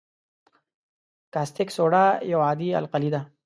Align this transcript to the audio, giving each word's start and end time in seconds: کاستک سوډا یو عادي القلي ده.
کاستک 1.33 1.69
سوډا 1.77 2.05
یو 2.31 2.39
عادي 2.47 2.69
القلي 2.79 3.09
ده. 3.13 3.21